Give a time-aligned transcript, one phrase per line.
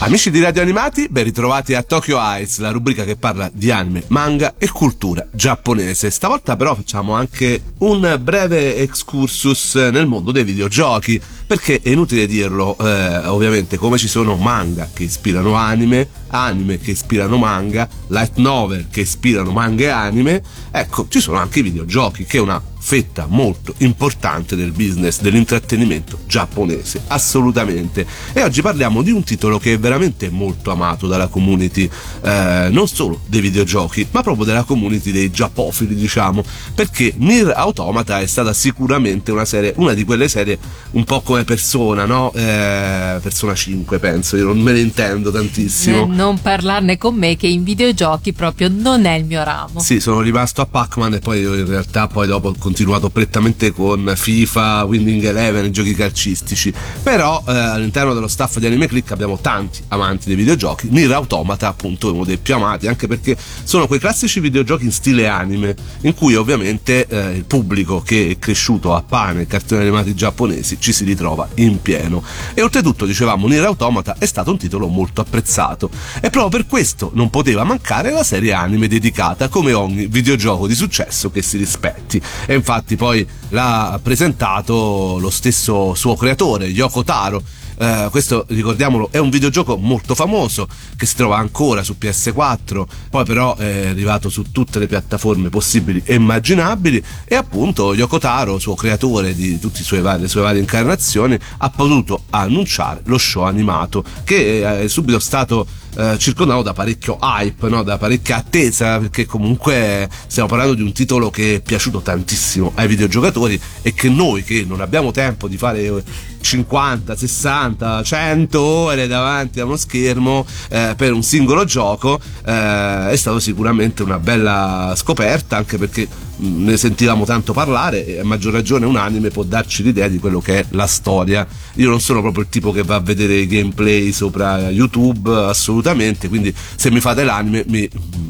[0.00, 4.04] Amici di Radio Animati, ben ritrovati a Tokyo Eyes, la rubrica che parla di anime,
[4.06, 6.10] manga e cultura giapponese.
[6.10, 12.76] Stavolta però facciamo anche un breve excursus nel mondo dei videogiochi, perché è inutile dirlo,
[12.78, 18.88] eh, ovviamente come ci sono manga che ispirano anime, anime che ispirano manga, light novel
[18.90, 23.26] che ispirano manga e anime, ecco, ci sono anche i videogiochi, che è una fetta
[23.28, 28.06] molto importante del business dell'intrattenimento giapponese, assolutamente.
[28.32, 31.90] E oggi parliamo di un titolo che è veramente molto amato dalla community,
[32.22, 36.42] eh, non solo dei videogiochi, ma proprio della community dei giappofili, diciamo,
[36.74, 40.58] perché Nier Automata è stata sicuramente una serie, una di quelle serie
[40.92, 42.32] un po' come Persona, no?
[42.34, 46.04] Eh, Persona 5, penso, io non me ne intendo tantissimo.
[46.04, 49.80] Eh, non parlarne con me che in videogiochi proprio non è il mio ramo.
[49.80, 54.12] Sì, sono rimasto a Pac-Man e poi in realtà poi dopo ho continuato prettamente con
[54.14, 56.72] FIFA, Winning Eleven, giochi calcistici.
[57.02, 60.88] Però eh, all'interno dello staff di Anime Click abbiamo tanti amanti dei videogiochi.
[60.90, 64.92] Nier Automata, appunto, è uno dei più amati, anche perché sono quei classici videogiochi in
[64.92, 70.14] stile anime, in cui ovviamente eh, il pubblico che è cresciuto a pane cartoni animati
[70.14, 72.22] giapponesi ci si ritrova in pieno.
[72.54, 75.90] E oltretutto, dicevamo, Nier Automata è stato un titolo molto apprezzato.
[76.20, 80.74] E proprio per questo non poteva mancare la serie anime dedicata come ogni videogioco di
[80.74, 82.20] successo che si rispetti.
[82.46, 87.42] E infatti poi l'ha presentato lo stesso suo creatore, Yoko Taro.
[87.78, 93.24] Uh, questo ricordiamolo è un videogioco molto famoso che si trova ancora su PS4 poi
[93.24, 98.74] però è arrivato su tutte le piattaforme possibili e immaginabili e appunto Yoko Taro suo
[98.74, 104.88] creatore di tutte le sue varie incarnazioni ha potuto annunciare lo show animato che è
[104.88, 105.64] subito stato
[105.96, 107.82] eh, circondato da parecchio hype, no?
[107.82, 112.86] da parecchia attesa, perché comunque stiamo parlando di un titolo che è piaciuto tantissimo ai
[112.86, 116.04] videogiocatori e che noi che non abbiamo tempo di fare
[116.40, 123.16] 50, 60, 100 ore davanti a uno schermo eh, per un singolo gioco eh, è
[123.16, 128.52] stato sicuramente una bella scoperta anche perché mh, ne sentivamo tanto parlare e a maggior
[128.52, 131.46] ragione un anime può darci l'idea di quello che è la storia.
[131.74, 136.28] Io non sono proprio il tipo che va a vedere i gameplay sopra YouTube assolutamente
[136.28, 137.88] quindi se mi fate l'anime mi,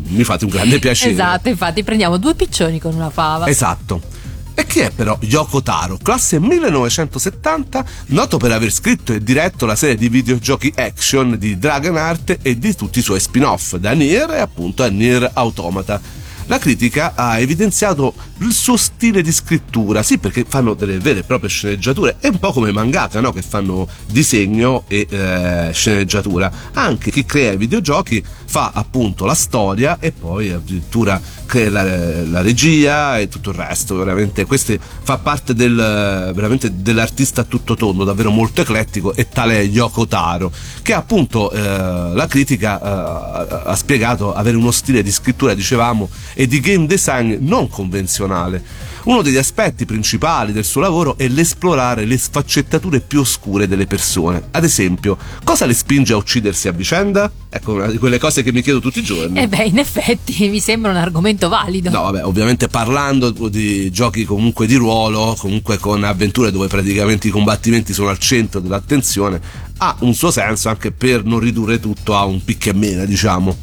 [0.09, 1.13] mi fate un grande piacere.
[1.13, 3.47] Esatto infatti prendiamo due piccioni con una fava.
[3.49, 4.17] Esatto
[4.59, 9.77] e chi è però Yoko Taro, classe 1970, noto per aver scritto e diretto la
[9.77, 14.41] serie di videogiochi action di Dragonheart e di tutti i suoi spin-off, da Nier e
[14.41, 16.01] appunto a Nier Automata.
[16.49, 21.23] La critica ha evidenziato il suo stile di scrittura, sì perché fanno delle vere e
[21.23, 23.33] proprie sceneggiature, è un po' come mangaka no?
[23.33, 26.51] che fanno disegno e eh, sceneggiatura.
[26.73, 31.83] Anche chi crea i videogiochi fa appunto la storia e poi addirittura crea la,
[32.25, 36.33] la regia e tutto il resto, veramente questo fa parte del,
[36.73, 40.51] dell'artista tutto tondo, davvero molto eclettico e tale Yoko Taro,
[40.81, 46.09] che appunto eh, la critica eh, ha spiegato avere uno stile di scrittura, dicevamo,
[46.41, 48.63] e di game design non convenzionale.
[49.05, 54.45] Uno degli aspetti principali del suo lavoro è l'esplorare le sfaccettature più oscure delle persone.
[54.53, 57.29] Ad esempio, cosa le spinge a uccidersi a vicenda?
[57.49, 59.41] Ecco, una di quelle cose che mi chiedo tutti i giorni.
[59.41, 61.91] Eh beh, in effetti mi sembra un argomento valido.
[61.91, 67.31] No, vabbè, ovviamente parlando di giochi comunque di ruolo, comunque con avventure dove praticamente i
[67.33, 69.41] combattimenti sono al centro dell'attenzione,
[69.79, 73.57] ha un suo senso anche per non ridurre tutto a un picche e mena, diciamo.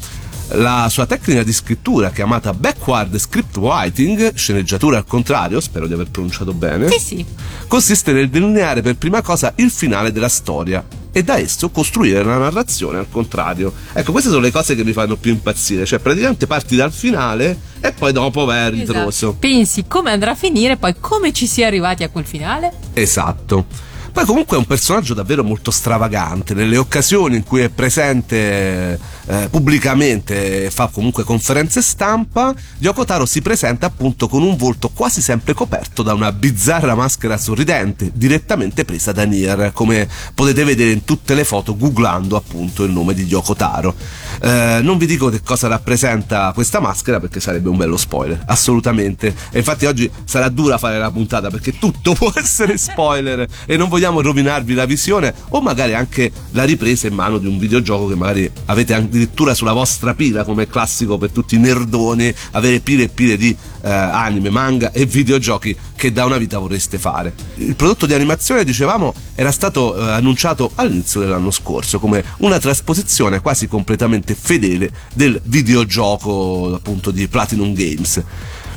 [0.50, 6.08] La sua tecnica di scrittura, chiamata backward script writing, sceneggiatura al contrario, spero di aver
[6.08, 7.26] pronunciato bene, Sì, sì.
[7.66, 12.38] consiste nel delineare per prima cosa il finale della storia e da esso costruire la
[12.38, 13.72] narrazione al contrario.
[13.92, 17.58] Ecco, queste sono le cose che mi fanno più impazzire, cioè praticamente parti dal finale
[17.80, 19.08] e poi dopo vai a ritroso.
[19.08, 19.36] Esatto.
[19.40, 22.72] Pensi come andrà a finire, poi come ci si è arrivati a quel finale?
[22.92, 23.66] Esatto.
[24.12, 29.48] Poi comunque è un personaggio davvero molto stravagante, nelle occasioni in cui è presente eh,
[29.50, 35.54] pubblicamente fa comunque conferenze stampa, Yoko Taro si presenta appunto con un volto quasi sempre
[35.54, 41.34] coperto da una bizzarra maschera sorridente, direttamente presa da Nier, come potete vedere in tutte
[41.34, 43.94] le foto googlando appunto il nome di Yoko Taro.
[44.40, 49.34] Eh, non vi dico che cosa rappresenta questa maschera perché sarebbe un bello spoiler, assolutamente.
[49.50, 53.88] E infatti oggi sarà dura fare la puntata perché tutto può essere spoiler e non
[53.88, 58.14] vogliamo rovinarvi la visione o magari anche la ripresa in mano di un videogioco che
[58.14, 63.08] magari avete addirittura sulla vostra pila come classico per tutti i nerdoni, avere pile e
[63.08, 67.34] pile di eh, anime, manga e videogiochi che da una vita vorreste fare.
[67.56, 73.40] Il prodotto di animazione, dicevamo, era stato eh, annunciato all'inizio dell'anno scorso come una trasposizione
[73.40, 78.22] quasi completamente fedele del videogioco appunto di Platinum Games.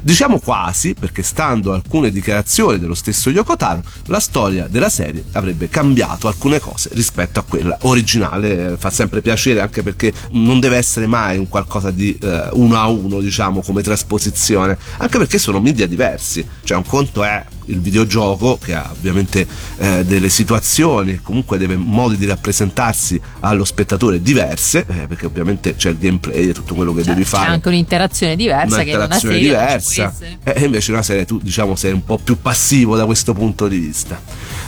[0.02, 3.58] Diciamo quasi, perché stando a alcune dichiarazioni dello stesso Yoko
[4.06, 8.78] la storia della serie avrebbe cambiato alcune cose rispetto a quella originale.
[8.78, 12.88] Fa sempre piacere anche perché non deve essere mai un qualcosa di eh, uno a
[12.88, 16.48] uno, diciamo, come trasposizione, anche perché sono media diversi.
[16.64, 22.18] Cioè, un conto è il videogioco che ha ovviamente eh, delle situazioni comunque deve modi
[22.18, 27.04] di rappresentarsi allo spettatore diverse eh, perché ovviamente c'è il gameplay e tutto quello che
[27.04, 27.46] cioè, devi fare.
[27.46, 30.14] c'è anche un'interazione diversa un'interazione che diversa.
[30.44, 33.68] e eh, invece una serie tu diciamo sei un po' più passivo da questo punto
[33.68, 34.20] di vista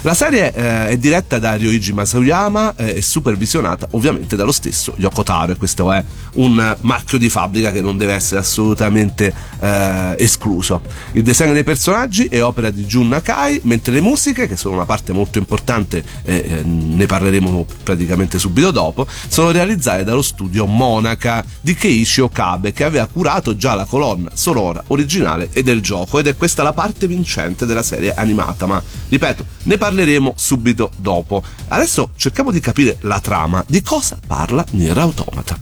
[0.03, 5.21] la serie eh, è diretta da Ryoichi Masayama eh, e supervisionata ovviamente dallo stesso Yoko
[5.21, 6.03] Taro e questo è
[6.33, 10.81] un marchio di fabbrica che non deve essere assolutamente eh, escluso.
[11.11, 14.85] Il design dei personaggi è opera di Jun Nakai, mentre le musiche, che sono una
[14.85, 21.45] parte molto importante, eh, eh, ne parleremo praticamente subito dopo, sono realizzate dallo studio Monaca
[21.59, 26.25] di Keishi Okabe, che aveva curato già la colonna sonora originale e del gioco, ed
[26.25, 29.90] è questa la parte vincente della serie animata, ma ripeto, ne parleremo
[30.35, 31.43] subito dopo.
[31.67, 35.57] Adesso cerchiamo di capire la trama, di cosa parla Nier Automata.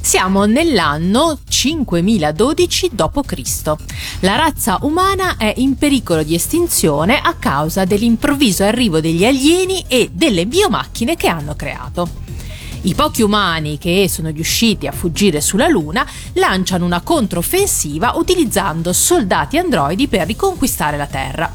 [0.00, 3.74] Siamo nell'anno 5012 d.C.
[4.20, 10.10] La razza umana è in pericolo di estinzione a causa dell'improvviso arrivo degli alieni e
[10.12, 12.22] delle biomacchine che hanno creato.
[12.86, 19.56] I pochi umani che sono riusciti a fuggire sulla Luna lanciano una controffensiva utilizzando soldati
[19.56, 21.50] androidi per riconquistare la Terra.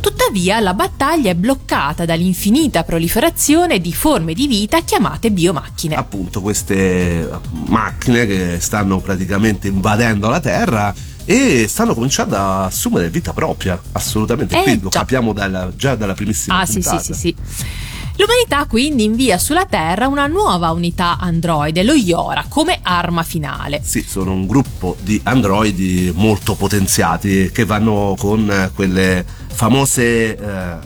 [0.00, 5.94] Tuttavia la battaglia è bloccata dall'infinita proliferazione di forme di vita chiamate biomacchine.
[5.96, 7.28] Appunto queste
[7.66, 10.94] macchine che stanno praticamente invadendo la Terra
[11.26, 14.58] e stanno cominciando a assumere vita propria, assolutamente.
[14.58, 17.02] Eh, Qui lo capiamo dalla- già dalla primissima Ah sì sì puntata.
[17.02, 17.36] sì sì.
[18.20, 23.80] L'umanità quindi invia sulla Terra una nuova unità androide, lo Iora, come arma finale.
[23.82, 30.76] Sì, sono un gruppo di androidi molto potenziati che vanno con eh, quelle famose eh,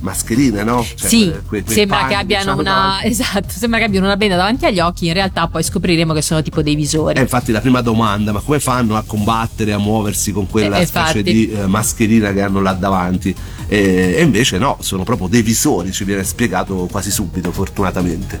[0.00, 0.84] mascherine, no?
[0.84, 4.18] Cioè, sì, que- quei sembra panni che abbiano c'hanno una esatto, sembra che abbiano una
[4.18, 7.18] benda davanti agli occhi, in realtà poi scopriremo che sono tipo dei visori.
[7.18, 10.84] E infatti la prima domanda, ma come fanno a combattere, a muoversi con quella Eh,
[10.84, 13.34] specie di eh, mascherina che hanno là davanti?
[13.66, 18.40] E, e invece no, sono proprio dei visori, ci viene spiegato quasi subito, fortunatamente.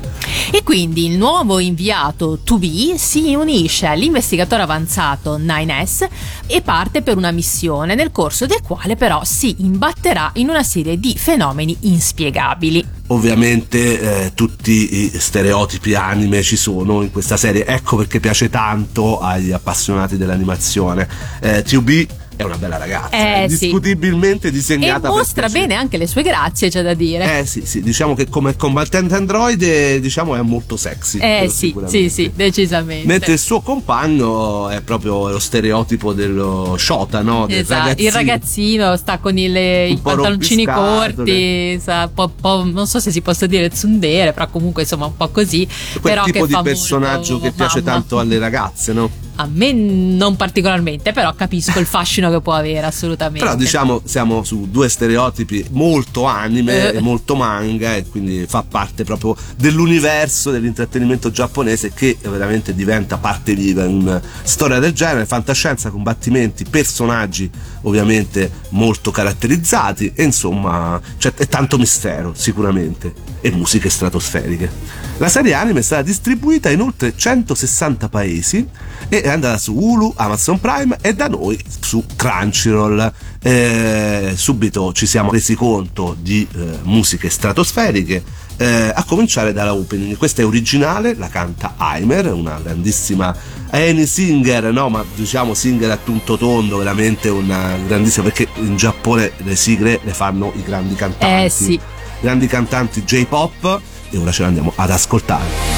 [0.50, 6.08] E quindi il nuovo inviato 2B si unisce all'investigatore avanzato 9S
[6.46, 10.98] e parte per una missione nel corso del quale però si imbatterà in una serie
[10.98, 13.02] di fenomeni inspiegabili.
[13.08, 19.20] Ovviamente eh, tutti i stereotipi anime ci sono in questa serie, ecco perché piace tanto
[19.20, 21.06] agli appassionati dell'animazione.
[21.40, 23.58] Eh, 2B è una bella ragazza, Eh, sì.
[23.58, 27.40] discutibilmente E disegnata per mostra bene anche le sue grazie, c'è da dire.
[27.40, 31.18] Eh sì, sì, diciamo che come combattente androide diciamo è molto sexy.
[31.18, 33.06] Eh, sì, sì, sì, decisamente.
[33.06, 37.46] Mentre il suo compagno è proprio lo stereotipo dello Shota, no?
[37.46, 43.00] Del Esatto, il ragazzino sta con il- i pantaloncini corti, sa, po- po- non so
[43.00, 45.66] se si possa dire tsundere, però comunque insomma un po' così.
[45.66, 47.92] Quel però tipo di personaggio molto che piace mamma.
[47.92, 49.10] tanto alle ragazze, no?
[49.36, 53.44] A me non particolarmente, però capisco il fascino che può avere assolutamente.
[53.44, 56.96] Però diciamo siamo su due stereotipi molto anime Eh.
[56.96, 63.54] e molto manga e quindi fa parte proprio dell'universo dell'intrattenimento giapponese che veramente diventa parte
[63.54, 67.50] viva in una storia del genere, fantascienza, combattimenti, personaggi
[67.84, 74.70] ovviamente molto caratterizzati e insomma c'è è tanto mistero sicuramente e musiche stratosferiche.
[75.18, 78.66] La serie anime è stata distribuita in oltre 160 paesi
[79.08, 83.12] e è andata su Hulu, Amazon Prime e da noi su Crunchyroll.
[83.40, 88.24] Eh, subito ci siamo resi conto di eh, musiche stratosferiche,
[88.56, 90.16] eh, a cominciare dalla opening.
[90.16, 93.36] Questa è originale, la canta Aimer, una grandissima
[93.74, 99.32] Annie Singer, no, ma diciamo singer a tutto tondo, veramente una grandissima, perché in Giappone
[99.38, 101.44] le sigle le fanno i grandi cantanti.
[101.44, 101.80] Eh sì.
[102.20, 105.74] grandi cantanti J-pop e ora ce l'andiamo ad ascoltare.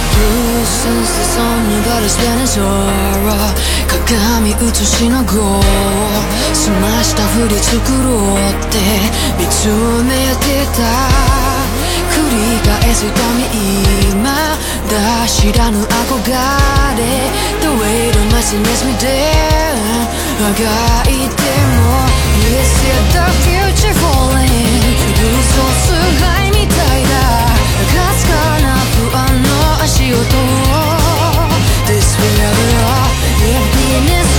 [0.66, 1.16] since
[12.36, 13.48] り返すため
[14.10, 14.28] 今
[14.90, 15.86] だ知らぬ憧
[16.96, 17.02] れ
[17.60, 19.08] The way the messiness me down
[20.40, 20.54] あが
[21.10, 21.80] いても
[22.46, 24.44] Is it the future falling
[25.16, 25.88] 嘘す
[26.20, 27.10] がいみたいだ
[27.94, 29.48] かすかな不安の
[29.82, 30.22] 足音を
[31.86, 32.52] Despair
[33.46, 34.35] Emptiness was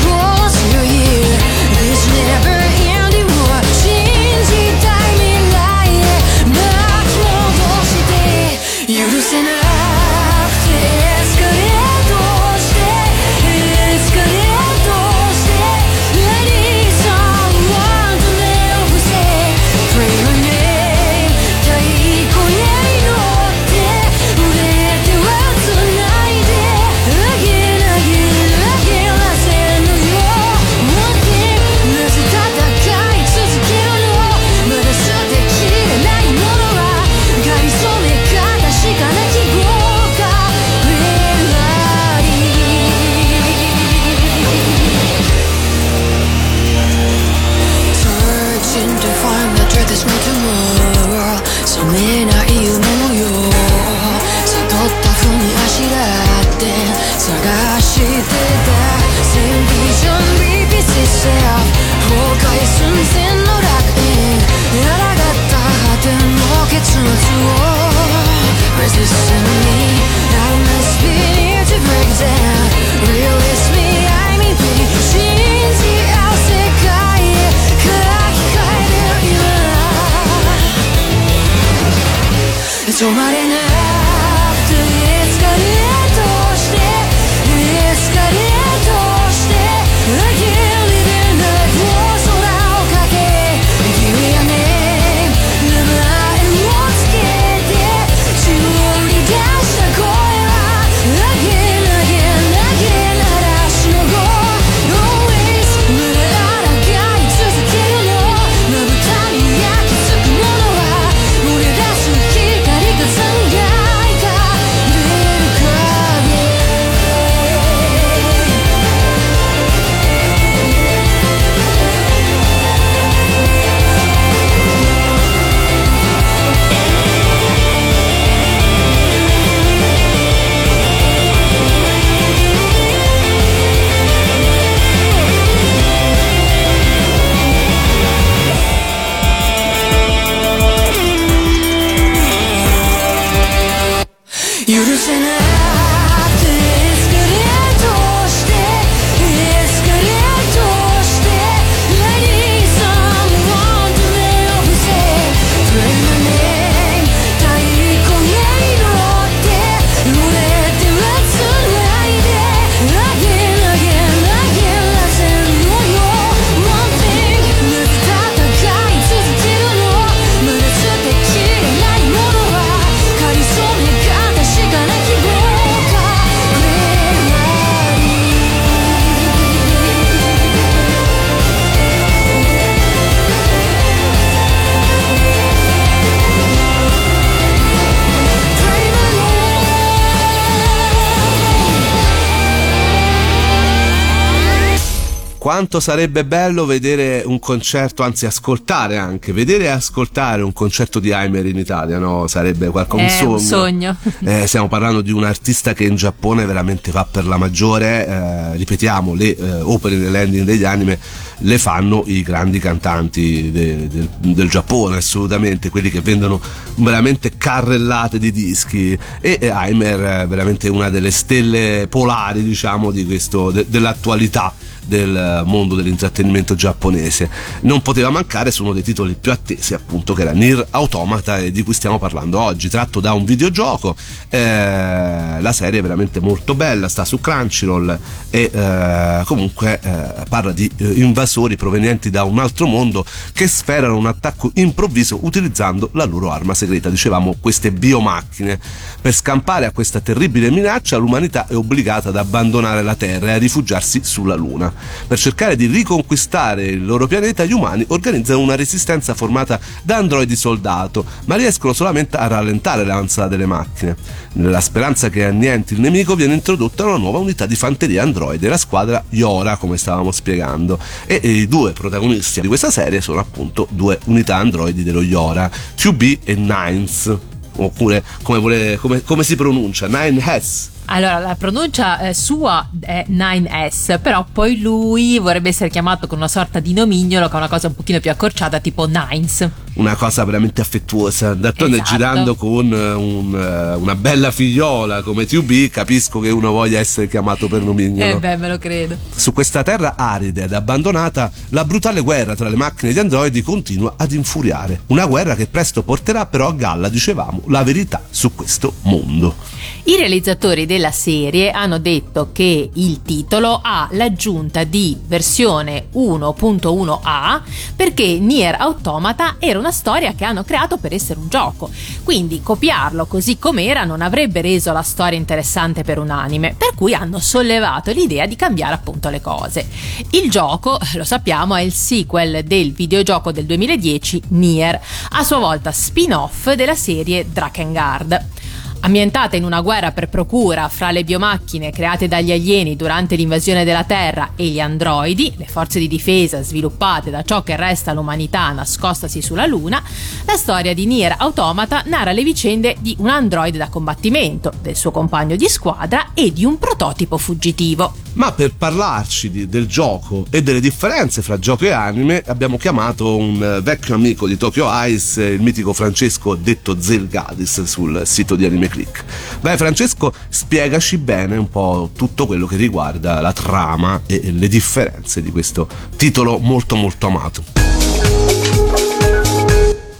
[195.57, 201.09] Quanto sarebbe bello vedere un concerto, anzi ascoltare anche, vedere e ascoltare un concerto di
[201.09, 202.27] Heimer in Italia, no?
[202.27, 203.31] Sarebbe qualcosa, un È sogno.
[203.31, 203.95] un sogno.
[204.19, 208.55] Eh, stiamo parlando di un artista che in Giappone veramente va per la maggiore, eh,
[208.55, 210.99] ripetiamo, le eh, opere nell'ending degli anime
[211.41, 216.39] le fanno i grandi cantanti de- de- del Giappone, assolutamente, quelli che vendono
[216.75, 223.07] veramente carrellate di dischi e eh, Heimer è veramente una delle stelle polari, diciamo, di
[223.07, 224.53] questo, de- dell'attualità
[224.87, 227.29] del mondo dell'intrattenimento giapponese.
[227.61, 231.63] Non poteva mancare su uno dei titoli più attesi, appunto, che era Nier Automata di
[231.63, 233.95] cui stiamo parlando oggi, tratto da un videogioco.
[234.29, 237.97] Eh, la serie è veramente molto bella, sta su Crunchyroll
[238.29, 243.97] e eh, comunque eh, parla di eh, invasori provenienti da un altro mondo che sferano
[243.97, 248.59] un attacco improvviso utilizzando la loro arma segreta, dicevamo queste biomacchine.
[249.01, 253.37] Per scampare a questa terribile minaccia l'umanità è obbligata ad abbandonare la Terra e a
[253.37, 254.73] rifugiarsi sulla Luna.
[255.07, 260.35] Per cercare di riconquistare il loro pianeta, gli umani organizzano una resistenza formata da androidi
[260.35, 263.95] soldato, ma riescono solamente a rallentare l'avanzata delle macchine.
[264.33, 268.57] Nella speranza che annienti il nemico viene introdotta una nuova unità di fanteria androide, la
[268.57, 270.79] squadra Yora, come stavamo spiegando.
[271.05, 276.19] E, i due protagonisti di questa serie sono appunto due unità androidi dello Yora, 2B
[276.23, 277.17] e Nines
[277.57, 280.69] oppure come, vuole, come, come si pronuncia, Nine S.
[280.89, 286.29] Allora, la pronuncia eh, sua è 9S, però poi lui vorrebbe essere chiamato con una
[286.29, 289.49] sorta di nomignolo che è una cosa un pochino più accorciata, tipo Nines.
[289.77, 291.33] Una cosa veramente affettuosa.
[291.33, 291.91] D'altronde Esatto.
[291.91, 297.07] girando con eh, un, eh, una bella figliola come 2B, capisco che uno voglia essere
[297.07, 298.15] chiamato per nomignolo.
[298.15, 298.97] Eh beh, me lo credo.
[299.15, 303.41] Su questa terra arida ed abbandonata, la brutale guerra tra le macchine e gli androidi
[303.41, 304.81] continua ad infuriare.
[304.87, 309.35] Una guerra che presto porterà però a galla, dicevamo, la verità su questo mondo.
[309.83, 317.41] I realizzatori della serie hanno detto che il titolo ha l'aggiunta di versione 1.1a
[317.75, 321.69] perché Nier Automata era una storia che hanno creato per essere un gioco.
[322.03, 326.93] Quindi copiarlo così com'era non avrebbe reso la storia interessante per un anime, per cui
[326.93, 329.67] hanno sollevato l'idea di cambiare appunto le cose.
[330.11, 335.71] Il gioco, lo sappiamo, è il sequel del videogioco del 2010 Nier, a sua volta
[335.71, 338.36] spin-off della serie Drakengard.
[338.79, 343.83] Ambientata in una guerra per procura fra le biomacchine create dagli alieni durante l'invasione della
[343.83, 349.21] Terra e gli androidi, le forze di difesa sviluppate da ciò che resta l'umanità nascostasi
[349.21, 349.83] sulla Luna,
[350.25, 354.91] la storia di Nier Automata narra le vicende di un androide da combattimento, del suo
[354.91, 357.93] compagno di squadra e di un prototipo fuggitivo.
[358.13, 363.15] Ma per parlarci di- del gioco e delle differenze fra gioco e anime abbiamo chiamato
[363.15, 368.45] un eh, vecchio amico di Tokyo Ice, il mitico Francesco detto Zelgadis sul sito di
[368.45, 369.03] Anime Click.
[369.41, 375.23] Beh Francesco, spiegaci bene un po' tutto quello che riguarda la trama e le differenze
[375.23, 377.43] di questo titolo molto molto amato.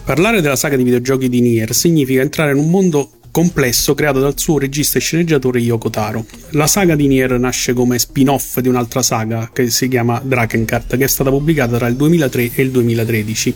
[0.04, 4.38] Parlare della saga di videogiochi di Nier significa entrare in un mondo complesso creato dal
[4.38, 6.24] suo regista e sceneggiatore Yoko Taro.
[6.50, 11.04] La saga di Nier nasce come spin-off di un'altra saga che si chiama Drakengard, che
[11.04, 13.54] è stata pubblicata tra il 2003 e il 2013.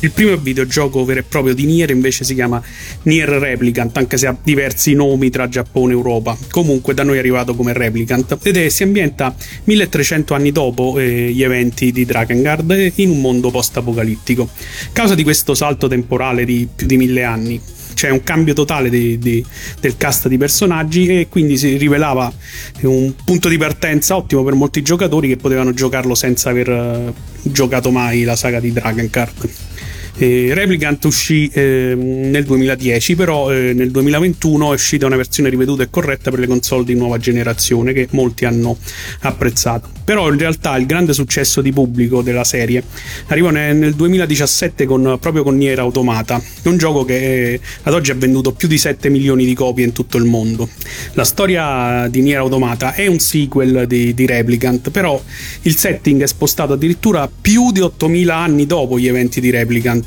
[0.00, 2.62] Il primo videogioco vero e proprio di Nier invece si chiama
[3.02, 6.36] Nier Replicant, anche se ha diversi nomi tra Giappone e Europa.
[6.50, 9.34] Comunque da noi è arrivato come Replicant ed è, si ambienta
[9.64, 14.48] 1300 anni dopo eh, gli eventi di Drakengard eh, in un mondo post-apocalittico.
[14.92, 17.60] Causa di questo salto temporale di più di mille anni,
[18.04, 19.42] c'è un cambio totale di- di-
[19.80, 22.30] del cast di personaggi e quindi si rivelava
[22.82, 27.12] un punto di partenza ottimo per molti giocatori che potevano giocarlo senza aver eh,
[27.44, 29.48] giocato mai la saga di Dragoncard.
[30.16, 35.82] Eh, Replicant uscì eh, nel 2010, però eh, nel 2021 è uscita una versione riveduta
[35.82, 38.76] e corretta per le console di nuova generazione che molti hanno
[39.20, 39.88] apprezzato.
[40.04, 42.84] Però in realtà il grande successo di pubblico della serie
[43.28, 48.10] arrivò nel, nel 2017 con, proprio con Nier Automata, un gioco che eh, ad oggi
[48.10, 50.68] ha venduto più di 7 milioni di copie in tutto il mondo.
[51.14, 55.20] La storia di Nier Automata è un sequel di, di Replicant, però
[55.62, 60.03] il setting è spostato addirittura più di 8000 anni dopo gli eventi di Replicant.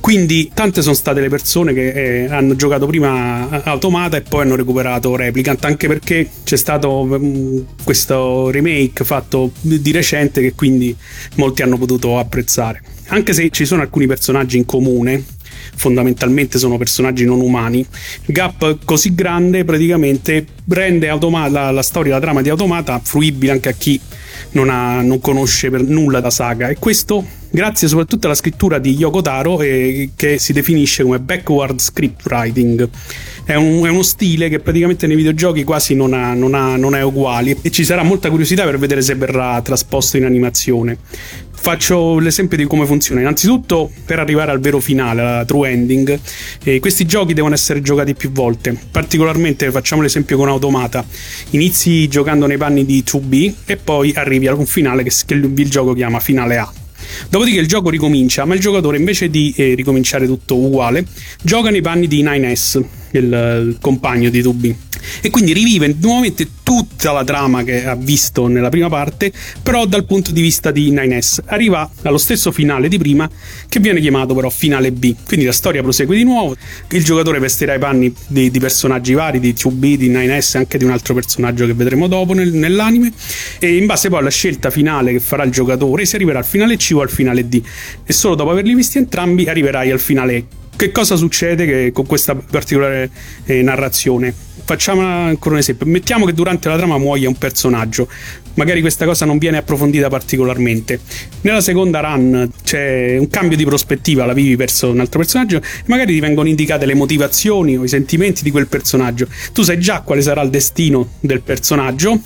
[0.00, 4.56] Quindi tante sono state le persone che eh, hanno giocato prima Automata e poi hanno
[4.56, 10.96] recuperato Replicant, anche perché c'è stato mm, questo remake fatto di recente che quindi
[11.36, 12.82] molti hanno potuto apprezzare.
[13.08, 15.22] Anche se ci sono alcuni personaggi in comune,
[15.74, 17.84] fondamentalmente sono personaggi non umani.
[18.26, 23.68] Gap così grande praticamente rende Automa- la, la storia, la trama di Automata fruibile anche
[23.68, 24.00] a chi
[24.52, 28.94] non, ha- non conosce per nulla la saga e questo grazie soprattutto alla scrittura di
[28.94, 32.88] Yoko Taro eh, che si definisce come backward script writing.
[33.44, 36.94] È, un- è uno stile che praticamente nei videogiochi quasi non, ha- non ha- non
[36.94, 40.98] è uguale e ci sarà molta curiosità per vedere se verrà trasposto in animazione.
[41.62, 43.20] Faccio l'esempio di come funziona.
[43.20, 46.18] Innanzitutto, per arrivare al vero finale, alla true ending,
[46.64, 48.74] eh, questi giochi devono essere giocati più volte.
[48.90, 51.04] Particolarmente facciamo l'esempio con Automata.
[51.50, 55.68] Inizi giocando nei panni di 2B e poi arrivi a un finale che, che il,
[55.68, 56.72] gioco chiama finale A.
[57.28, 61.04] Dopodiché il gioco ricomincia, ma il giocatore invece di eh, ricominciare tutto uguale,
[61.42, 64.74] gioca nei panni di 9S, il, il compagno di 2B.
[65.20, 69.32] E quindi rivive nuovamente tutta la trama che ha visto nella prima parte,
[69.62, 71.40] però dal punto di vista di 9S.
[71.46, 73.28] Arriva allo stesso finale di prima,
[73.68, 75.14] che viene chiamato però finale B.
[75.26, 76.54] Quindi la storia prosegue di nuovo,
[76.90, 80.84] il giocatore vestirà i panni di, di personaggi vari, di 2B, di 9S, anche di
[80.84, 83.12] un altro personaggio che vedremo dopo nel- nell'anime,
[83.58, 86.76] e in base poi alla scelta finale che farà il giocatore si arriverà al finale
[86.76, 87.62] C o al finale D.
[88.04, 92.34] E solo dopo averli visti entrambi arriverai al finale che cosa succede che- con questa
[92.34, 93.10] particolare
[93.44, 94.32] eh, narrazione?
[94.64, 95.84] Facciamo ancora un esempio.
[95.84, 98.08] Mettiamo che durante la trama muoia un personaggio.
[98.54, 101.00] Magari questa cosa non viene approfondita particolarmente.
[101.42, 105.62] Nella seconda run c'è un cambio di prospettiva, la vivi verso un altro personaggio, e
[105.84, 109.26] magari ti vengono indicate le motivazioni o i sentimenti di quel personaggio.
[109.52, 112.22] Tu sai già quale sarà il destino del personaggio,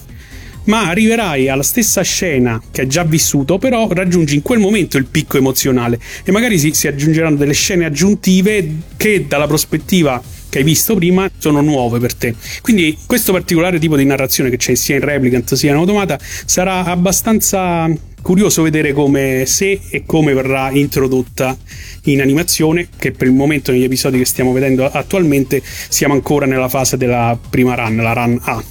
[0.65, 5.07] ma arriverai alla stessa scena che hai già vissuto, però raggiungi in quel momento il
[5.07, 10.65] picco emozionale e magari si, si aggiungeranno delle scene aggiuntive che dalla prospettiva che hai
[10.65, 12.35] visto prima sono nuove per te.
[12.63, 16.85] Quindi questo particolare tipo di narrazione che c'è sia in Replicant sia in Automata sarà
[16.85, 17.91] abbastanza
[18.23, 21.57] curioso vedere come se e come verrà introdotta
[22.05, 26.69] in animazione che per il momento negli episodi che stiamo vedendo attualmente siamo ancora nella
[26.69, 28.65] fase della prima run, la run A.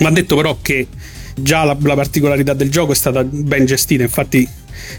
[0.00, 0.86] Va detto però che
[1.42, 4.48] già la, la particolarità del gioco è stata ben gestita, infatti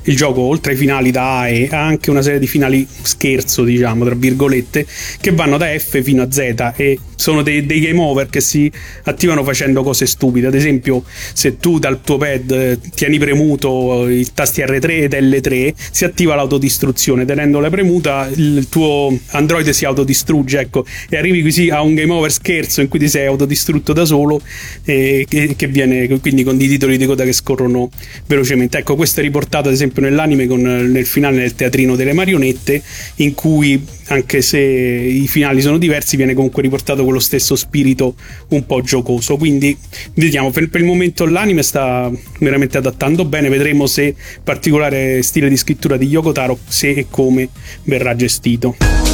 [0.03, 3.63] il gioco oltre ai finali da A e ha anche una serie di finali scherzo,
[3.63, 4.85] diciamo, tra virgolette,
[5.19, 8.71] che vanno da F fino a Z e sono dei, dei game over che si
[9.03, 10.47] attivano facendo cose stupide.
[10.47, 15.73] Ad esempio, se tu dal tuo pad eh, tieni premuto i tasti R3 ed L3,
[15.91, 17.25] si attiva l'autodistruzione.
[17.25, 22.31] Tenendola premuta, il tuo Android si autodistrugge, ecco, e arrivi così a un game over
[22.31, 24.41] scherzo in cui ti sei autodistrutto da solo,
[24.83, 27.89] e che, che viene quindi con dei titoli di coda che scorrono
[28.27, 28.77] velocemente.
[28.77, 32.81] Ecco, questo è riportato ad esempio nell'anime con, nel finale nel teatrino delle marionette,
[33.15, 38.15] in cui anche se i finali sono diversi, viene comunque riportato con lo stesso spirito
[38.49, 39.37] un po' giocoso.
[39.37, 39.77] Quindi
[40.15, 45.57] vediamo, per, per il momento l'anime sta veramente adattando bene, vedremo se particolare stile di
[45.57, 47.49] scrittura di Yoko Taro, se e come
[47.83, 49.08] verrà gestito.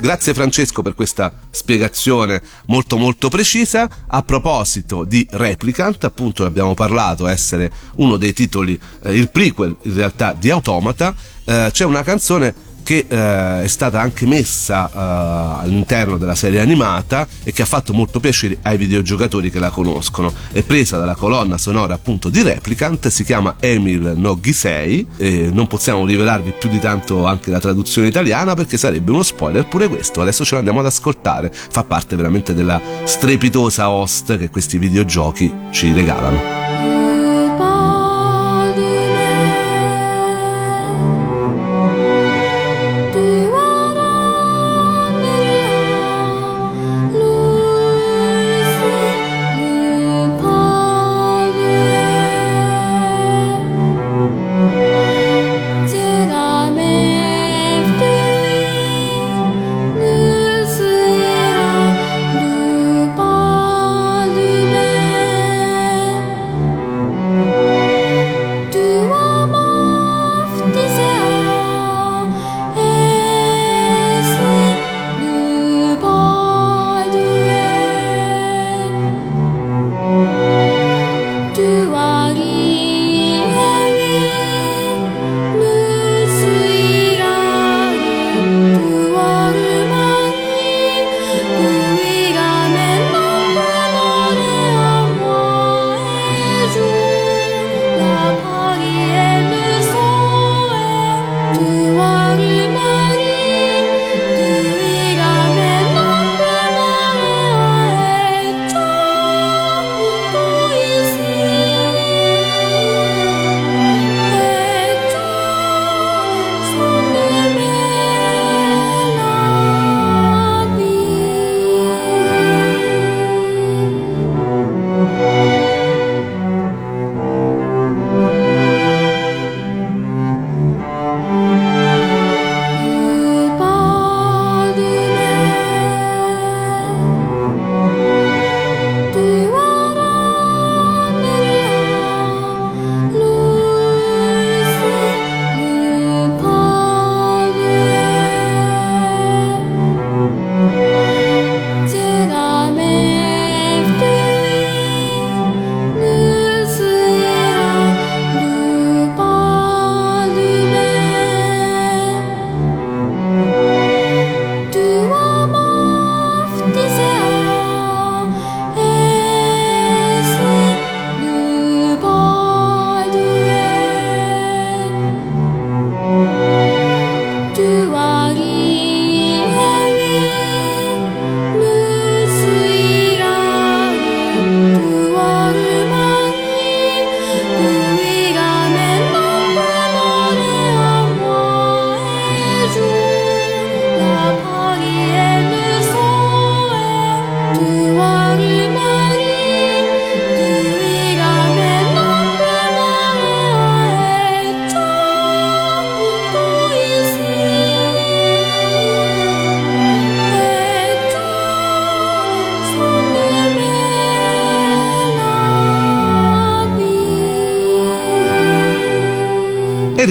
[0.00, 3.88] Grazie Francesco per questa spiegazione molto molto precisa.
[4.06, 9.94] A proposito di Replicant, appunto abbiamo parlato, essere uno dei titoli, eh, il prequel in
[9.94, 16.16] realtà di Automata, eh, c'è una canzone che eh, è stata anche messa eh, all'interno
[16.16, 20.32] della serie animata e che ha fatto molto piacere ai videogiocatori che la conoscono.
[20.52, 25.66] È presa dalla colonna sonora appunto di Replicant, si chiama Emil no Gisei e non
[25.66, 30.20] possiamo rivelarvi più di tanto anche la traduzione italiana perché sarebbe uno spoiler pure questo.
[30.20, 35.92] Adesso ce l'andiamo ad ascoltare, fa parte veramente della strepitosa host che questi videogiochi ci
[35.92, 37.09] regalano.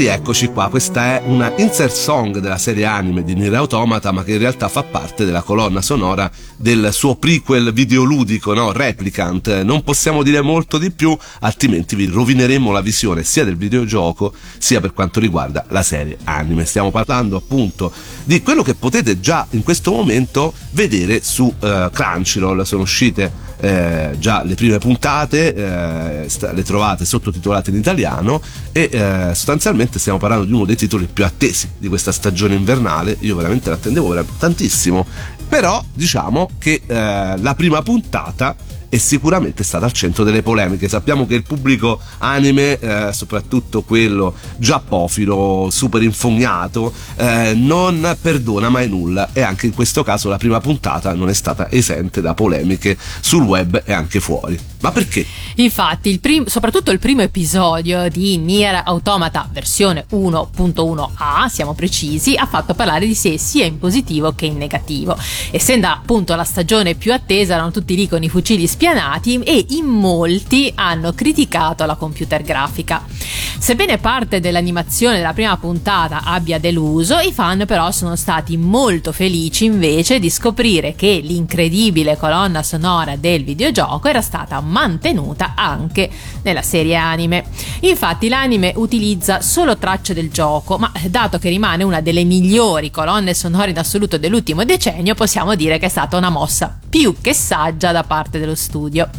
[0.10, 4.32] Rieccoci qua, questa è una insert song della serie anime di Nier Automata, ma che
[4.32, 8.72] in realtà fa parte della colonna sonora del suo prequel videoludico, no?
[8.72, 9.62] Replicant.
[9.62, 14.82] Non possiamo dire molto di più, altrimenti vi rovineremo la visione sia del videogioco sia
[14.82, 16.66] per quanto riguarda la serie anime.
[16.66, 17.92] Stiamo parlando appunto
[18.24, 22.64] di quello che potete già in questo momento vedere su uh, Crunchyroll.
[22.64, 28.42] Sono uscite eh, già le prime puntate, eh, le trovate sottotitolate in italiano
[28.72, 33.18] e eh, sostanzialmente stiamo parlando di uno dei titoli più attesi di questa stagione invernale,
[33.20, 35.06] io veramente l'attendevo tantissimo,
[35.48, 36.94] però diciamo che eh,
[37.38, 38.56] la prima puntata
[38.90, 40.90] è sicuramente stata al centro delle polemiche.
[40.90, 48.90] Sappiamo che il pubblico anime, eh, soprattutto quello giappofilo, super infognato, eh, non perdona mai
[48.90, 52.98] nulla e anche in questo caso la prima puntata non è stata esente da polemiche
[53.22, 54.60] sul web e anche fuori.
[54.82, 55.26] Ma perché?
[55.56, 62.46] Infatti, il prim- soprattutto il primo episodio di Nier Automata versione 1.1a, siamo precisi, ha
[62.46, 65.18] fatto parlare di sé sia in positivo che in negativo.
[65.52, 69.86] Essendo appunto la stagione più attesa, erano tutti lì con i fucili spianati e in
[69.86, 73.06] molti hanno criticato la computer grafica.
[73.60, 79.66] Sebbene parte dell'animazione della prima puntata abbia deluso, i fan però sono stati molto felici
[79.66, 86.10] invece di scoprire che l'incredibile colonna sonora del videogioco era stata mantenuta anche
[86.44, 87.46] nella serie anime.
[87.82, 93.34] Infatti l'anime utilizza solo tracce del gioco, ma dato che rimane una delle migliori colonne
[93.34, 97.92] sonore in assoluto dell'ultimo decennio, possiamo dire che è stata una mossa più che saggia
[97.92, 99.10] da parte dello studio.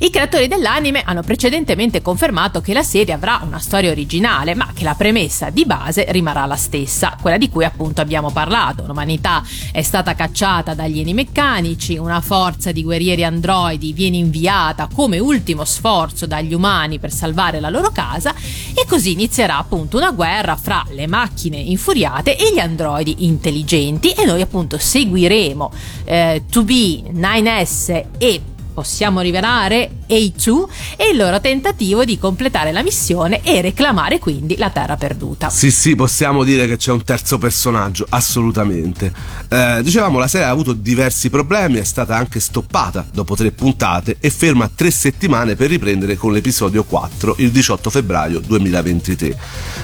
[0.00, 4.84] I creatori dell'anime hanno precedentemente confermato che la serie avrà una storia originale, ma che
[4.84, 8.84] la premessa di base rimarrà la stessa, quella di cui appunto abbiamo parlato.
[8.86, 15.18] L'umanità è stata cacciata dagli eni meccanici, una forza di guerrieri androidi viene inviata come
[15.18, 18.34] ultimo sforzo dagli umani per salvare la loro casa
[18.74, 24.24] e così inizierà appunto una guerra fra le macchine infuriate e gli androidi intelligenti e
[24.24, 25.72] noi appunto seguiremo
[26.04, 28.40] eh, 2B, 9S e
[28.72, 30.64] possiamo rivelare A2
[30.96, 35.50] e il loro tentativo di completare la missione e reclamare quindi la terra perduta.
[35.50, 39.12] Sì, sì, possiamo dire che c'è un terzo personaggio, assolutamente.
[39.48, 44.16] Eh, dicevamo, la serie ha avuto diversi problemi, è stata anche stoppata dopo tre puntate
[44.20, 49.38] e ferma tre settimane per riprendere con l'episodio 4 il 18 febbraio 2023.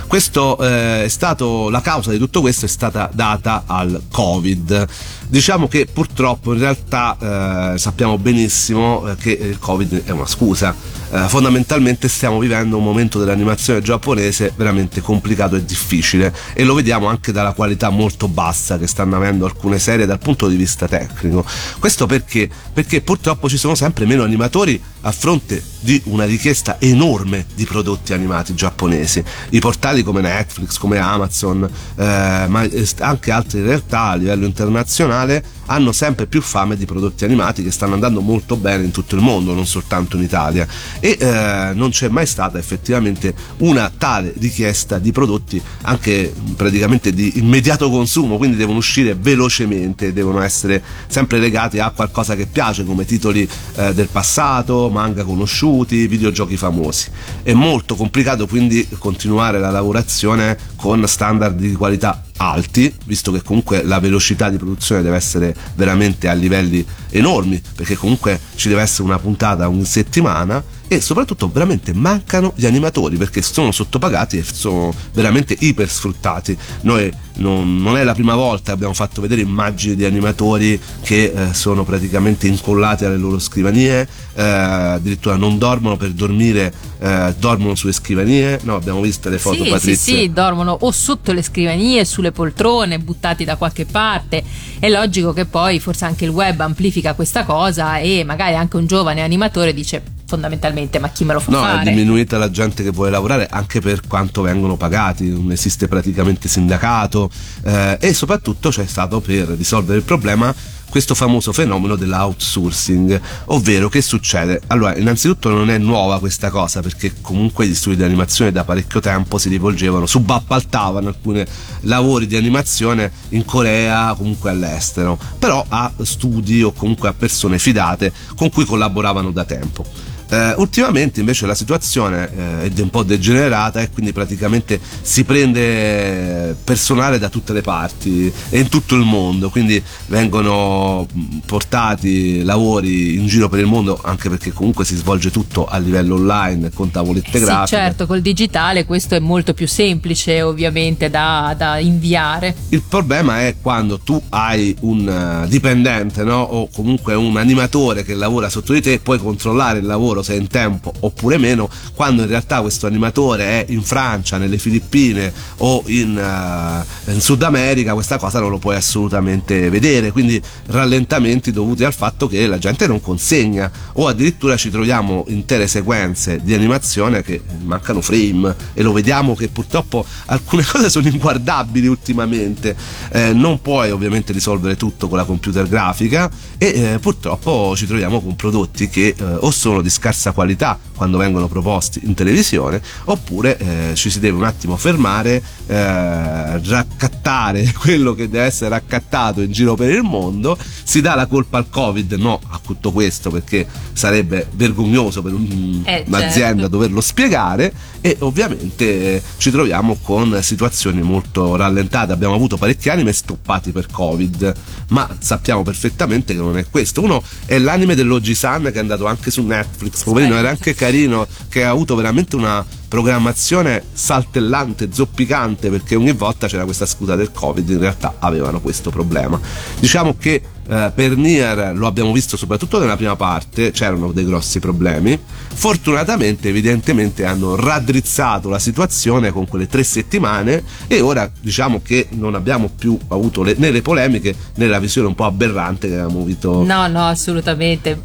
[0.06, 4.86] Questo eh, è stato, la causa di tutto questo è stata data al Covid.
[5.30, 10.74] Diciamo che purtroppo in realtà eh, sappiamo benissimo eh, che il Covid è una scusa.
[11.10, 17.06] Eh, fondamentalmente stiamo vivendo un momento dell'animazione giapponese veramente complicato e difficile e lo vediamo
[17.06, 21.44] anche dalla qualità molto bassa che stanno avendo alcune serie dal punto di vista tecnico.
[21.78, 22.50] Questo perché?
[22.72, 28.12] Perché purtroppo ci sono sempre meno animatori a fronte di una richiesta enorme di prodotti
[28.12, 29.24] animati giapponesi.
[29.50, 32.68] I portali come Netflix, come Amazon, eh, ma
[32.98, 37.94] anche altre realtà a livello internazionale hanno sempre più fame di prodotti animati che stanno
[37.94, 40.66] andando molto bene in tutto il mondo, non soltanto in Italia.
[41.00, 47.38] E eh, non c'è mai stata effettivamente una tale richiesta di prodotti anche praticamente di
[47.38, 53.04] immediato consumo, quindi devono uscire velocemente, devono essere sempre legati a qualcosa che piace, come
[53.04, 57.10] titoli eh, del passato, manga conosciuti, videogiochi famosi.
[57.42, 63.82] È molto complicato quindi continuare la lavorazione con standard di qualità alti, visto che comunque
[63.82, 69.04] la velocità di produzione deve essere veramente a livelli enormi, perché comunque ci deve essere
[69.04, 74.92] una puntata ogni settimana e soprattutto veramente mancano gli animatori perché sono sottopagati e sono
[75.12, 76.56] veramente iper sfruttati.
[76.82, 81.32] Noi non, non è la prima volta che abbiamo fatto vedere immagini di animatori che
[81.34, 87.74] eh, sono praticamente incollati alle loro scrivanie, eh, addirittura non dormono per dormire, eh, dormono
[87.74, 88.58] sulle scrivanie.
[88.62, 90.14] No, abbiamo visto le foto sì, Patrizia.
[90.14, 94.42] Sì, sì, dormono o sotto le scrivanie, sulle poltrone, buttati da qualche parte.
[94.78, 98.86] È logico che poi forse anche il web amplifica questa cosa e magari anche un
[98.86, 101.76] giovane animatore dice fondamentalmente, ma chi me lo fa no, fare?
[101.76, 105.88] No, è diminuita la gente che vuole lavorare anche per quanto vengono pagati, non esiste
[105.88, 107.30] praticamente sindacato
[107.64, 110.54] eh, e soprattutto c'è stato per risolvere il problema
[110.88, 114.60] questo famoso fenomeno dell'outsourcing, ovvero che succede?
[114.68, 119.00] Allora, innanzitutto non è nuova questa cosa perché comunque gli studi di animazione da parecchio
[119.00, 121.44] tempo si rivolgevano, subappaltavano alcuni
[121.80, 128.12] lavori di animazione in Corea, comunque all'estero, però a studi o comunque a persone fidate
[128.34, 129.84] con cui collaboravano da tempo.
[130.30, 132.28] Eh, ultimamente invece la situazione
[132.64, 138.32] eh, è un po' degenerata e quindi praticamente si prende personale da tutte le parti
[138.50, 143.98] e in tutto il mondo, quindi vengono mh, portati lavori in giro per il mondo
[144.02, 147.80] anche perché comunque si svolge tutto a livello online con tavolette Sì, grafiche.
[147.80, 152.54] certo, col digitale questo è molto più semplice ovviamente da, da inviare.
[152.70, 155.08] Il problema è quando tu hai un
[155.44, 156.40] eh, dipendente no?
[156.40, 160.34] o comunque un animatore che lavora sotto di te e puoi controllare il lavoro se
[160.34, 165.32] è in tempo oppure meno, quando in realtà questo animatore è in Francia, nelle Filippine
[165.58, 171.52] o in, eh, in Sud America, questa cosa non lo puoi assolutamente vedere, quindi rallentamenti
[171.52, 173.70] dovuti al fatto che la gente non consegna.
[173.94, 179.48] O addirittura ci troviamo intere sequenze di animazione che mancano frame e lo vediamo che
[179.48, 182.76] purtroppo alcune cose sono inguardabili ultimamente.
[183.10, 188.20] Eh, non puoi ovviamente risolvere tutto con la computer grafica e eh, purtroppo ci troviamo
[188.20, 193.56] con prodotti che eh, o sono di scarsa qualità quando vengono proposti in televisione oppure
[193.58, 199.52] eh, ci si deve un attimo fermare eh, raccattare quello che deve essere raccattato in
[199.52, 200.56] giro per il mondo.
[200.82, 202.12] Si dà la colpa al covid?
[202.14, 206.68] No a tutto questo perché sarebbe vergognoso per un- Eh, un'azienda certo.
[206.68, 212.12] doverlo spiegare e ovviamente ci troviamo con situazioni molto rallentate.
[212.12, 214.54] Abbiamo avuto parecchi anime stoppati per covid
[214.88, 217.02] ma sappiamo perfettamente che non è questo.
[217.02, 220.04] Uno è l'anime dell'Oji-san che è andato anche su Netflix.
[220.04, 226.46] Poverino era anche carino che ha avuto veramente una programmazione saltellante, zoppicante perché ogni volta
[226.46, 229.38] c'era questa scusa del covid in realtà avevano questo problema.
[229.78, 234.60] Diciamo che eh, per Nier lo abbiamo visto soprattutto nella prima parte c'erano dei grossi
[234.60, 235.18] problemi
[235.54, 242.34] fortunatamente evidentemente hanno raddrizzato la situazione con quelle tre settimane e ora diciamo che non
[242.34, 246.20] abbiamo più avuto le- né le polemiche né la visione un po' aberrante che avevamo
[246.20, 248.00] avuto No, no, assolutamente.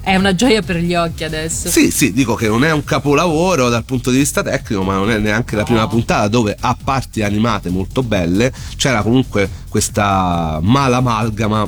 [0.00, 1.68] È una gioia per gli occhi adesso.
[1.68, 5.10] Sì, sì, dico che non è un capolavoro dal punto di vista tecnico, ma non
[5.10, 11.00] è neanche la prima puntata dove a parti animate molto belle c'era comunque questa mala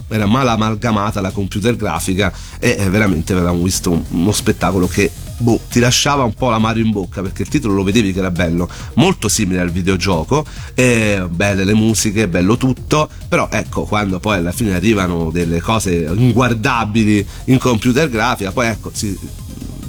[0.08, 5.10] era mala amalgamata la computer grafica e eh, veramente avevamo visto un- uno spettacolo che
[5.40, 8.30] boh, ti lasciava un po' l'amaro in bocca perché il titolo lo vedevi che era
[8.30, 14.36] bello, molto simile al videogioco, e belle le musiche, bello tutto, però ecco quando poi
[14.38, 19.16] alla fine arrivano delle cose inguardabili in computer grafica, poi ecco si,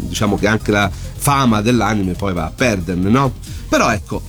[0.07, 3.33] diciamo che anche la fama dell'anime poi va a perderne, no?
[3.69, 4.21] Però ecco,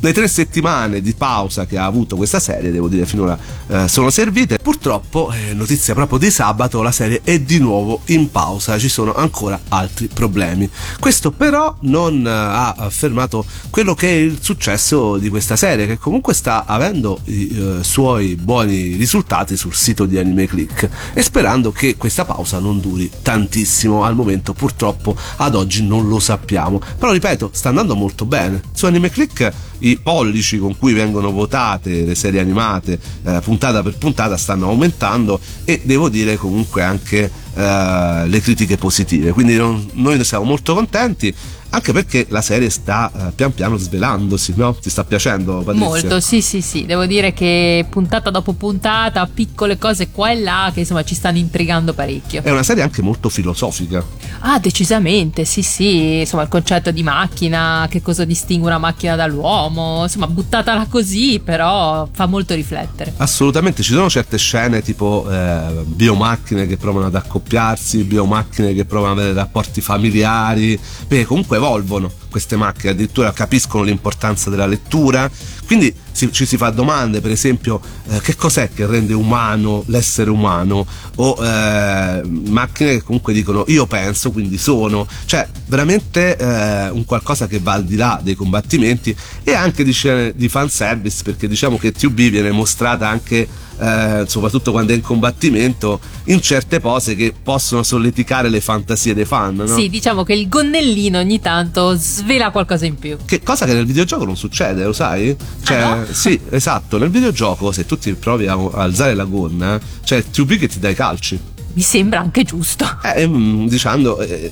[0.00, 4.10] le tre settimane di pausa che ha avuto questa serie, devo dire, finora eh, sono
[4.10, 4.58] servite.
[4.58, 9.14] Purtroppo, eh, notizia proprio di sabato, la serie è di nuovo in pausa, ci sono
[9.14, 10.68] ancora altri problemi.
[10.98, 15.98] Questo però non eh, ha fermato quello che è il successo di questa serie, che
[15.98, 21.72] comunque sta avendo i eh, suoi buoni risultati sul sito di Anime Click e sperando
[21.72, 24.04] che questa pausa non duri tantissimo.
[24.04, 26.80] Al momento, purtroppo, ad oggi non lo sappiamo.
[26.98, 28.62] Però ripeto, sta andando molto bene.
[28.72, 33.96] Su Anime Click i pollici con cui vengono votate le serie animate eh, puntata per
[33.96, 39.32] puntata stanno aumentando e devo dire comunque anche eh, le critiche positive.
[39.32, 41.34] Quindi non- noi ne siamo molto contenti
[41.70, 44.74] anche perché la serie sta eh, pian piano svelandosi no?
[44.74, 45.88] ti sta piacendo Patrizia?
[45.88, 46.86] Molto, sì, sì, sì.
[46.86, 51.38] Devo dire che puntata dopo puntata, piccole cose qua e là che insomma ci stanno
[51.38, 52.42] intrigando parecchio.
[52.42, 54.04] è una serie anche molto filosofica
[54.40, 56.18] Ah, decisamente, sì, sì.
[56.20, 62.08] Insomma, il concetto di macchina, che cosa distingue una macchina dall'uomo, insomma, buttatela così, però
[62.10, 63.14] fa molto riflettere.
[63.16, 69.12] Assolutamente, ci sono certe scene tipo eh, biomacchine che provano ad accoppiarsi, biomacchine che provano
[69.12, 75.30] ad avere rapporti familiari, perché comunque evolvono queste macchine, addirittura capiscono l'importanza della lettura,
[75.66, 80.30] quindi si- ci si fa domande, per esempio, eh, che cos'è che rende umano l'essere
[80.30, 80.86] umano?
[81.16, 87.46] O eh, macchine che comunque dicono io penso, quindi sono, cioè veramente eh, un qualcosa
[87.46, 91.76] che va al di là dei combattimenti e anche di scene di fanservice, perché diciamo
[91.76, 93.46] che TUB viene mostrata anche
[93.78, 99.24] eh, soprattutto quando è in combattimento, in certe pose che possono solleticare le fantasie dei
[99.24, 99.54] fan.
[99.56, 99.66] No?
[99.66, 103.16] Sì, diciamo che il gonnellino ogni tanto svela qualcosa in più.
[103.24, 105.36] Che cosa che nel videogioco non succede, lo sai?
[105.62, 106.06] Cioè, Ah, no?
[106.10, 110.58] sì, esatto, nel videogioco se tu ti provi a alzare la gonna, c'è il 2B
[110.58, 111.38] che ti dà i calci.
[111.78, 112.84] Mi sembra anche giusto.
[113.04, 113.30] Eh,
[113.68, 114.50] dicendo, eh,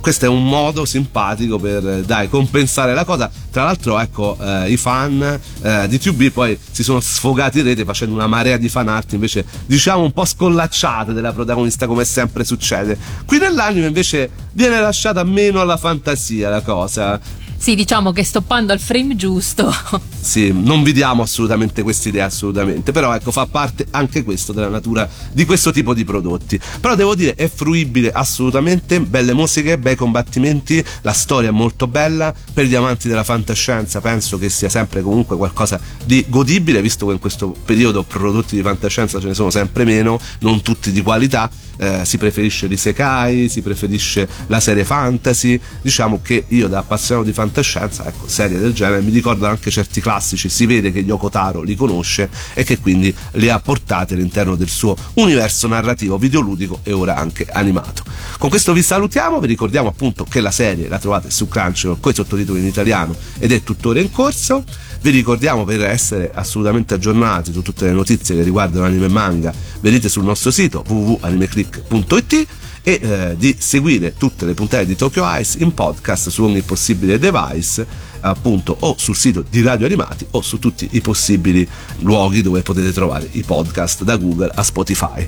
[0.00, 3.30] questo è un modo simpatico per eh, dai, compensare la cosa.
[3.52, 5.22] Tra l'altro, ecco, eh, i fan
[5.62, 9.12] eh, di 2B poi si sono sfogati in rete facendo una marea di fan art
[9.12, 12.98] invece, diciamo, un po' scollacciate della protagonista, come sempre succede.
[13.24, 17.20] Qui nell'anime invece viene lasciata meno alla fantasia la cosa.
[17.60, 19.70] Sì, diciamo che stoppando al frame giusto.
[20.20, 22.92] Sì, non vediamo assolutamente questa idea, assolutamente.
[22.92, 26.60] Però ecco, fa parte anche questo della natura di questo tipo di prodotti.
[26.78, 32.34] Però devo dire, è fruibile assolutamente, belle musiche, bei combattimenti, la storia è molto bella.
[32.52, 37.12] Per gli amanti della fantascienza penso che sia sempre comunque qualcosa di godibile, visto che
[37.12, 41.50] in questo periodo prodotti di fantascienza ce ne sono sempre meno, non tutti di qualità.
[41.78, 45.58] Eh, si preferisce l'isekai, si preferisce la serie fantasy.
[45.80, 50.00] Diciamo che io da appassionato di fantascienza, ecco, serie del genere, mi ricordo anche certi
[50.00, 54.56] classici, si vede che Yoko Taro li conosce e che quindi li ha portati all'interno
[54.56, 58.02] del suo universo narrativo videoludico e ora anche animato.
[58.38, 62.12] Con questo vi salutiamo, vi ricordiamo appunto che la serie la trovate su Crunchyroll con
[62.12, 64.64] i sottotitoli in italiano ed è tuttora in corso.
[65.02, 69.52] Vi ricordiamo per essere assolutamente aggiornati su tutte le notizie che riguardano anime e manga,
[69.80, 72.46] venite sul nostro sito www.animeclick.it
[72.82, 77.18] e eh, di seguire tutte le puntate di Tokyo Ice in podcast su ogni possibile
[77.18, 81.66] device appunto o sul sito di Radio Animati o su tutti i possibili
[82.00, 85.26] luoghi dove potete trovare i podcast da Google a Spotify.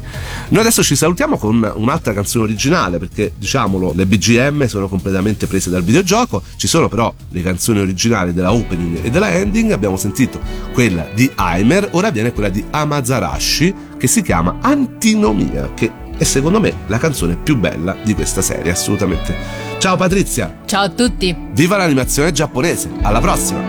[0.48, 5.70] Noi adesso ci salutiamo con un'altra canzone originale perché diciamolo le BGM sono completamente prese
[5.70, 10.40] dal videogioco, ci sono però le canzoni originali della opening e della ending, abbiamo sentito
[10.72, 16.60] quella di Aimer, ora viene quella di Amazarashi che si chiama Antinomia che è secondo
[16.60, 19.34] me la canzone più bella di questa serie assolutamente.
[19.78, 20.60] Ciao Patrizia!
[20.66, 21.36] Ciao a tutti!
[21.50, 23.60] Viva l'animazione giapponese, alla prossima!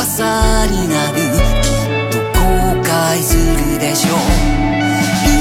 [0.00, 1.16] が弱さになる。
[1.62, 1.78] きっ
[2.10, 2.44] と後
[2.82, 4.18] 悔するでしょう。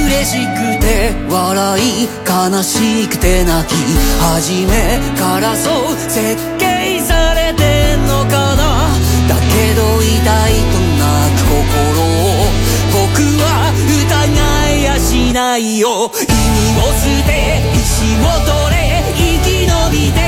[0.08, 3.76] 嬉しくて笑い悲しくて泣き
[4.20, 8.90] 初めからそう設計されてんのかな。
[9.30, 12.28] だけど痛いと泣く心を
[12.92, 13.46] 僕は
[13.88, 14.04] 疑
[14.76, 15.88] いやしないよ。
[15.88, 16.28] 意味
[16.80, 17.30] を捨て
[17.76, 17.80] 石
[18.20, 18.78] を取れ
[19.16, 20.20] 生き延びて。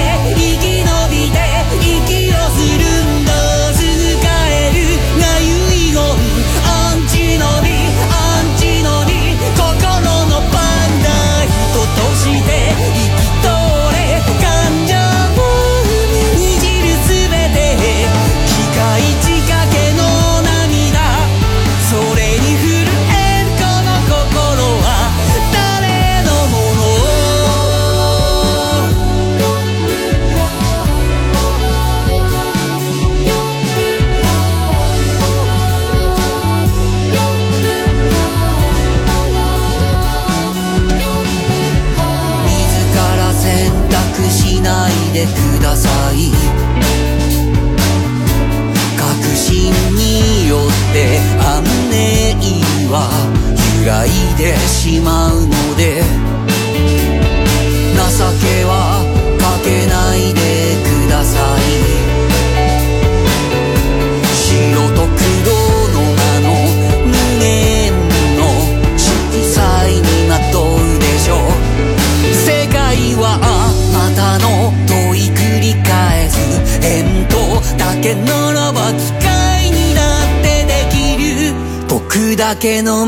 [82.62, 83.07] けの